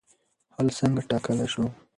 حل 0.55 0.67
څنګه 0.79 1.01
ټاکل 1.09 1.37
شو؟ 1.53 1.65